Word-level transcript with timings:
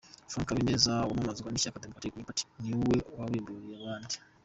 Franck 0.31 0.47
Habineza 0.51 0.93
wamamazwa 1.09 1.47
n'ishyaka 1.49 1.81
Democratic 1.81 2.11
Green 2.13 2.27
Party 2.27 2.43
ni 2.63 2.73
we 2.81 2.95
wabimburiye 3.17 3.73
abandi. 3.79 4.15